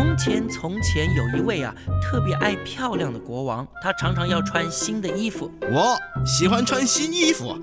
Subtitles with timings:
[0.00, 5.50] 从前，从前有一位啊特别爱漂亮的国王，他常常要穿新的衣服。
[5.70, 5.94] 我
[6.24, 7.54] 喜欢穿新衣服，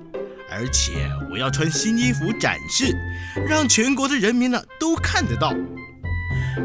[0.48, 2.96] 而且我要穿新衣服展示，
[3.48, 5.52] 让全国的人民呢都看得到。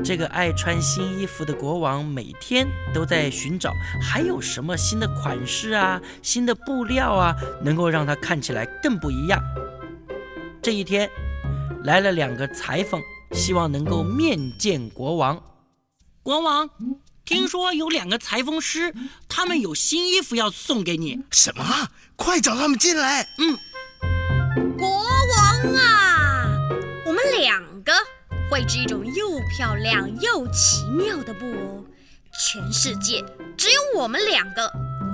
[0.05, 9.41] 这个爱穿新衣服的国王每天都在寻找还有什么新的款式啊、新的布料啊，能够让他看起来更不一样。
[10.61, 11.09] 这一天，
[11.83, 13.01] 来了两个裁缝，
[13.31, 15.41] 希望能够面见国王。
[16.23, 16.69] 国王，
[17.25, 18.95] 听说有两个裁缝师，
[19.27, 21.19] 他们有新衣服要送给你。
[21.31, 21.89] 什么？
[22.15, 23.27] 快找他们进来！
[23.39, 23.59] 嗯，
[24.77, 26.45] 国王啊，
[27.05, 27.91] 我们两个
[28.49, 31.83] 会织一种又漂亮又奇妙的布哦，
[32.39, 33.21] 全世界
[33.57, 34.71] 只有我们两个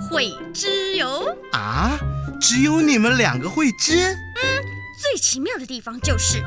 [0.07, 1.35] 会织哟。
[1.53, 1.97] 啊，
[2.39, 3.95] 只有你们两个会织？
[3.95, 4.63] 嗯，
[5.01, 6.39] 最奇妙的地方就是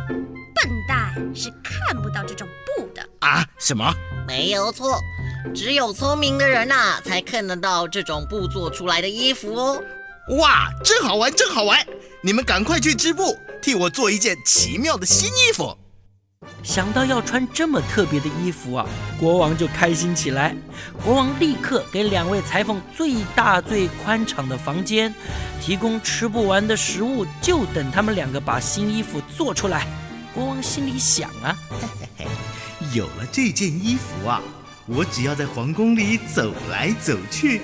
[0.62, 3.44] 笨蛋是看不到这种布的啊？
[3.58, 3.92] 什么？
[4.28, 4.96] 没有错，
[5.52, 9.82] 只有聪明的人呐，才看得到这种布做出来的衣服哦。
[10.38, 11.84] 哇，真好玩，真好玩！
[12.20, 15.76] 你们赶快去织布，替我做一件奇妙的新衣服。
[16.62, 18.86] 想到要穿这么特别的衣服啊，
[19.18, 20.54] 国王就开心起来。
[21.04, 25.12] 国王立刻给两位裁缝最大最宽敞的房间，
[25.60, 29.88] 提供吃不完的食物，就等他们两个把新衣服做出来。
[30.34, 31.56] 国王心里想啊。
[31.70, 32.26] 嘿嘿嘿
[32.94, 34.40] 有了这件衣服啊，
[34.86, 37.60] 我只要在皇宫里走来走去，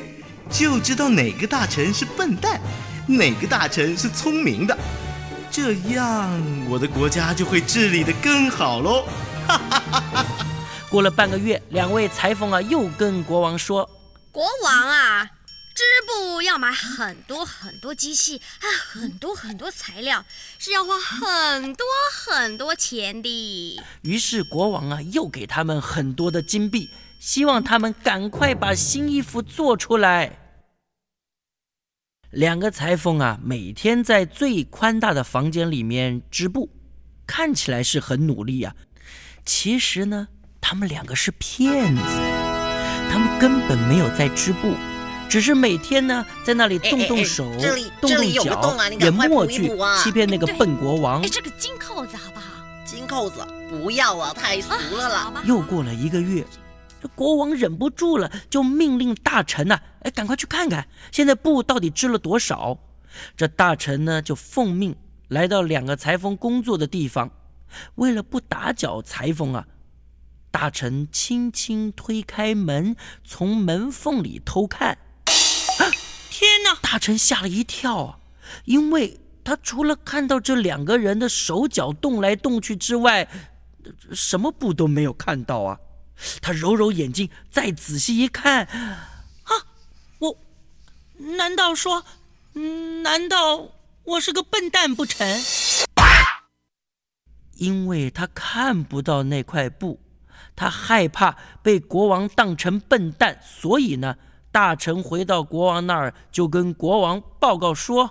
[0.50, 2.60] 就知道哪个大臣是笨蛋，
[3.06, 4.76] 哪个大臣是聪明的。
[5.50, 6.30] 这样，
[6.68, 9.04] 我的国家就会治理的更好喽。
[9.46, 10.26] 哈哈哈哈
[10.90, 13.88] 过了半个月，两位裁缝啊又跟国王说
[14.30, 15.28] ：“国王啊。”
[15.78, 20.24] 织布要买很多很多机器，还很多很多材料，
[20.58, 23.80] 是要花很多很多钱的。
[24.02, 26.90] 于是国王啊，又给他们很多的金币，
[27.20, 30.36] 希望他们赶快把新衣服做出来。
[32.32, 36.68] 两个裁缝啊，每天在最宽大的房间里面织布，
[37.24, 38.74] 看起来是很努力呀。
[39.44, 40.26] 其实呢，
[40.60, 42.02] 他们两个是骗子，
[43.12, 44.74] 他们根本没有在织布。
[45.28, 47.44] 只是每天呢，在那里动动手、
[48.00, 49.70] 动动脚，演默剧，
[50.02, 51.20] 欺骗那个笨国王。
[51.22, 52.46] 哎，这个金扣子好不好？
[52.84, 55.42] 金扣子不要啊，太俗了啦。
[55.44, 56.44] 又过了一个月，
[57.02, 62.78] 这国王忍不住了，就命令大臣呐，哎，赶快去看看，现在布到底织了多少。
[63.36, 64.96] 这大臣呢，就奉命
[65.28, 67.30] 来到两个裁缝工作的地方，
[67.96, 69.66] 为了不打搅裁缝啊。
[70.50, 74.96] 大臣轻轻推开门，从门缝里偷看。
[76.38, 76.78] 天哪！
[76.80, 78.18] 大臣吓了一跳啊，
[78.64, 83.28] 因为他除了看到这两个人的手脚动来动去之外，
[84.12, 85.80] 什么布都没有看到啊。
[86.40, 89.50] 他揉揉眼睛，再仔细一看，啊，
[90.20, 90.38] 我
[91.16, 92.04] 难道说，
[93.02, 93.72] 难道
[94.04, 95.26] 我是个笨蛋不成？
[97.54, 99.98] 因为他看不到那块布，
[100.54, 104.16] 他害怕被国王当成笨蛋，所以呢。
[104.50, 108.10] 大臣回到国王那儿，就跟国王报告说：“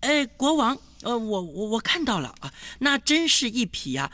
[0.00, 4.10] 哎，国王，呃，我我我看到了啊，那真是一匹呀，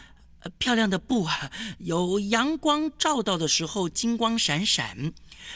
[0.59, 1.51] 漂亮的布啊！
[1.79, 5.13] 有阳光照到的时候金光闪闪，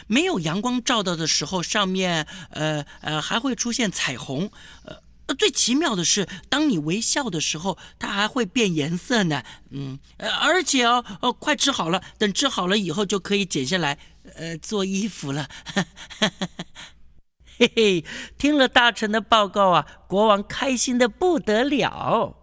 [0.07, 4.51] 没有阳光照到的时候，上面呃呃还会出现彩虹。
[4.85, 9.43] 呃，最奇妙的是，当你微笑的时候，它还会变颜色呢。
[9.71, 9.99] 嗯，
[10.41, 13.99] 而且哦，哦，快织好了，等织好了以后就可以剪下来。”
[14.37, 15.49] 呃，做衣服了，
[17.59, 18.05] 嘿嘿！
[18.39, 22.37] 听了大臣的报告啊，国王开心的不得了。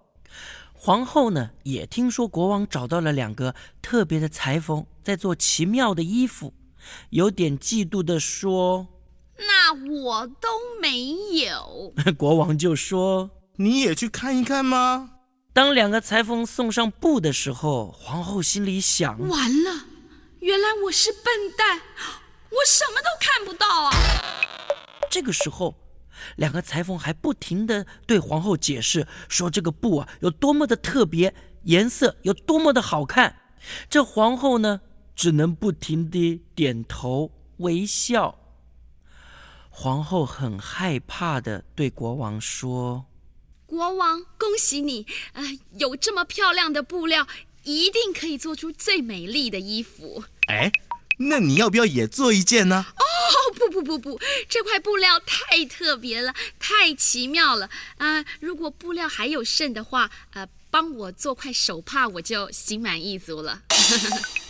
[0.74, 6.54] 皇后呢，也听说国王找到了两个特别的裁缝，在做奇妙的衣服，
[7.10, 8.88] 有点嫉妒的说
[9.40, 10.48] ：“那我都
[10.82, 11.14] 没
[11.44, 11.94] 有。
[12.18, 15.12] ”国王就说：“你也去看一看吗？”
[15.52, 19.87] 当两个裁缝送上布的时候，皇后心里想：完了。
[20.48, 21.26] 原来我是笨
[21.58, 21.82] 蛋，
[22.50, 23.92] 我什么都看不到啊！
[25.12, 25.76] 这个时候，
[26.38, 33.36] 两个裁缝还不停的对皇后解释说这个布啊有多么的特别，颜色有多么的好看。
[33.90, 34.80] 这皇后呢，
[35.14, 38.40] 只能不停地点头微笑。
[39.70, 43.06] 皇后很害怕的对国王说
[43.68, 47.28] ：“国王，恭喜你，呃，有这么漂亮的布料。”
[47.68, 50.24] 一定可以做出最美丽的衣服。
[50.48, 50.72] 哎，
[51.20, 52.86] 那你要不要也做一件呢？
[52.96, 53.04] 哦，
[53.54, 58.24] 不不不不，这块布料太特别了，太奇妙了啊！
[58.40, 63.64] 如果布料还有剩的话，呃，帮我做块手帕，我就心满意足了。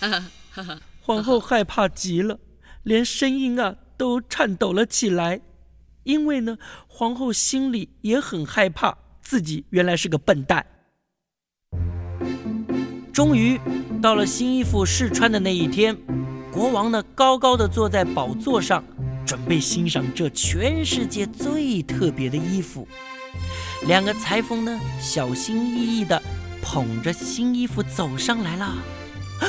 [1.02, 2.40] 皇后害怕极了，
[2.84, 5.42] 连声音啊都颤抖了起来。
[6.04, 10.77] 因为呢，皇后心里也很害怕，自己原来是个笨蛋。
[13.18, 13.60] 终于
[14.00, 15.98] 到了新衣服试穿的那一天，
[16.52, 18.84] 国王呢高高的坐在宝座上，
[19.26, 22.88] 准备欣赏这全世界最特别的衣服。
[23.88, 26.22] 两个裁缝呢小心翼翼的
[26.62, 28.76] 捧着新衣服走上来了，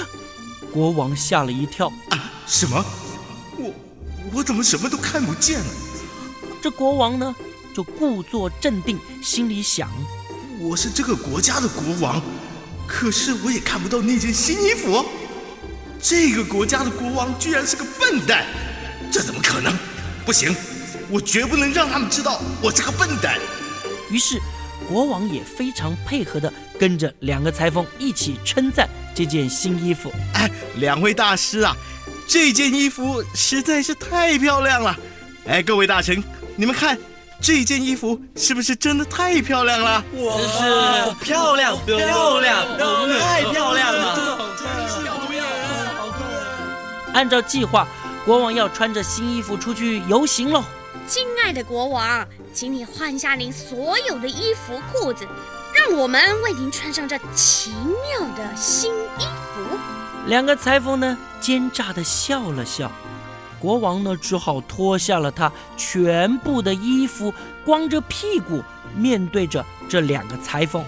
[0.73, 1.93] 国王吓了一跳，
[2.47, 2.83] 什么？
[3.59, 3.71] 我
[4.33, 5.67] 我怎么什么都看不见了？
[6.63, 7.37] 这国王呢
[7.75, 9.91] 就故作镇定，心里想：
[10.59, 12.23] 我是这个国家的国王，
[12.89, 15.05] 可是我也看不到那件新衣服。
[16.01, 18.47] 这个国家的国王居然是个笨蛋，
[19.13, 19.77] 这怎么可能？
[20.25, 20.55] 不行，
[21.11, 23.39] 我绝不能让他们知道我是个笨蛋。
[24.11, 24.41] 于是，
[24.89, 30.11] 国王也非常配合的跟着两个裁缝一起称赞这件新衣服。
[30.33, 31.77] 哎，两位大师啊，
[32.27, 34.99] 这件衣服实在是太漂亮了。
[35.47, 36.23] 哎，各位大臣。
[36.57, 36.99] 你们看，
[37.41, 40.05] 这件衣服是不是真的太漂亮了？
[40.15, 42.67] 哇，是漂亮，漂亮，
[43.21, 44.17] 太漂亮了！
[44.17, 45.47] 真的好漂亮
[47.15, 47.87] 按照计划，
[48.25, 50.63] 国王要穿着新衣服出去游行喽。
[51.07, 55.27] 亲爱的国王，请你换下您所有的衣服裤子，
[55.75, 59.23] 让我们为您穿上这奇妙的新衣
[59.55, 59.79] 服。
[60.27, 62.93] 两个裁缝呢，奸诈的笑了笑。
[63.61, 67.33] 国王呢，只好脱下了他全部的衣服，
[67.65, 68.63] 光着屁股
[68.95, 70.85] 面对着这两个裁缝。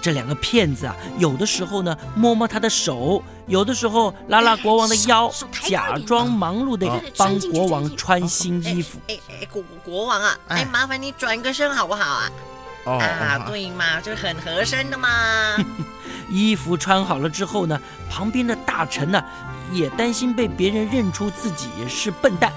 [0.00, 8.98] 这两个骗子啊，有的时候呢摸摸他的手，有的时候拉拉国王的腰，假装忙碌的帮国王穿新衣服。
[9.06, 12.30] 哎哎，国国王啊，哎，麻烦你转个身好不好啊？
[12.84, 15.08] 啊，对嘛，这很合身的嘛。
[16.28, 17.80] 衣服穿好了之后呢，
[18.10, 19.22] 旁边的大臣呢。
[19.72, 22.52] 也担心被别人认出自己是笨蛋，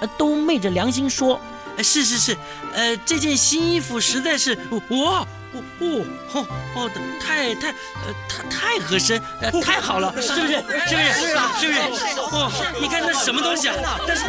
[0.00, 1.40] 呃，都昧着良心说，
[1.78, 2.36] 是是是，
[2.72, 10.52] 呃，这件新衣服实在是哇，哦哦哦的，太太呃太太合身，呃太好了，是不是？
[10.52, 11.28] 是不是？
[11.28, 11.80] 是啊，是不是？
[12.20, 12.50] 哦，
[12.80, 13.98] 你看那什么东西啊？
[14.06, 14.24] 但是，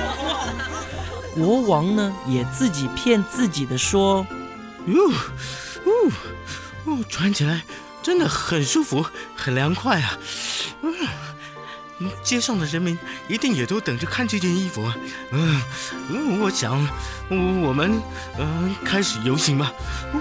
[1.35, 4.25] 国王呢也自己骗自己的说，
[4.87, 5.11] 哟，
[5.85, 6.11] 哦
[6.85, 7.61] 哦，穿起来
[8.01, 10.17] 真的很舒服，很凉快啊，
[10.81, 10.93] 嗯。
[12.23, 12.97] 街上的人民
[13.27, 14.91] 一定也都等着看这件衣服。
[15.31, 15.61] 嗯，
[16.41, 16.87] 我想，
[17.29, 18.01] 我们
[18.37, 19.73] 嗯开始游行吧。
[20.11, 20.19] 呼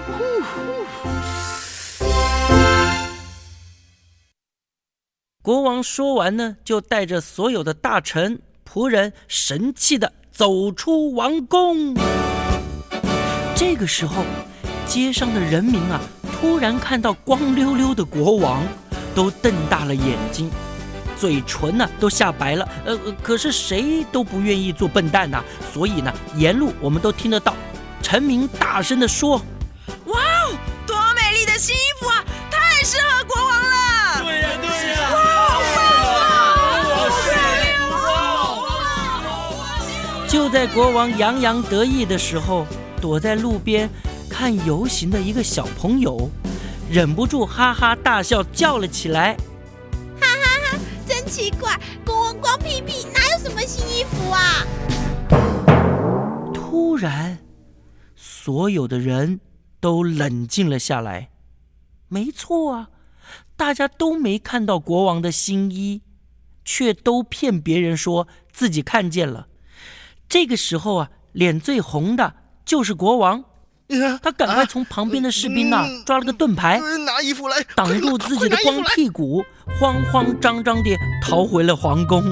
[5.41, 11.93] 国王说完呢，就带着所有的大臣仆人神气的走出王宫。
[13.55, 14.23] 这个时候，
[14.87, 15.99] 街上的人民啊，
[16.39, 18.63] 突然看到光溜溜的国王，
[19.13, 20.49] 都瞪大了眼睛。
[21.23, 25.41] 嘴唇呢都吓白了，呃，可是谁都不愿意做笨蛋呐，
[25.73, 27.55] 所以呢，沿路我们都听得到，
[28.01, 29.41] 陈明大声的说
[30.07, 30.53] ：“哇哦，
[30.85, 35.17] 多美丽的新衣服啊，太适合国王了！”对呀，对呀，哇，
[35.47, 35.61] 好
[39.55, 40.27] 棒啊！
[40.27, 42.67] 就在国王洋洋得意的时候，
[42.99, 43.89] 躲在路边
[44.29, 46.29] 看游行的一个小朋友，
[46.91, 49.37] 忍不住哈哈大笑，叫了起来。
[51.33, 51.75] 奇怪，
[52.05, 54.63] 国王光屁屁哪有什么新衣服啊？
[56.53, 57.39] 突然，
[58.15, 59.39] 所有的人
[59.79, 61.31] 都冷静了下来。
[62.07, 62.89] 没错啊，
[63.55, 66.03] 大家都没看到国王的新衣，
[66.63, 69.47] 却都骗别人说自己看见了。
[70.29, 73.43] 这个时候啊，脸最红的就是国王。
[74.21, 79.43] 他赶快从旁边的士兵那抓了个盾牌，拿衣服来挡住自己的光屁股，
[79.79, 82.23] 慌慌张张地逃回了皇宫。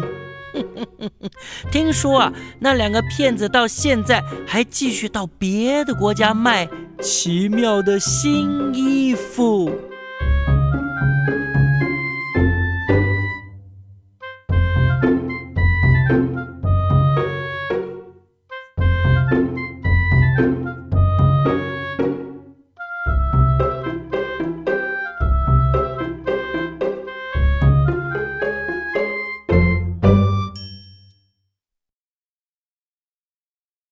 [1.71, 6.67] 听说啊，那两个骗子到现在还继续到别的国家卖
[7.01, 9.71] 奇妙的新衣服。